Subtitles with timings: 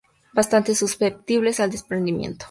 [0.33, 2.39] Bastante susceptibles al desprendimiento.